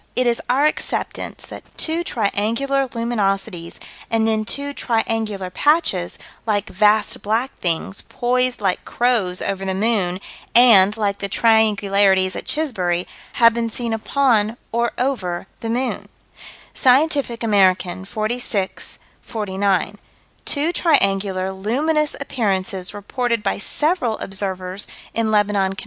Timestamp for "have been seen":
13.33-13.93